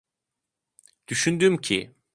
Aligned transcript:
Düşündüm 1.07 1.57
ki... 1.57 1.95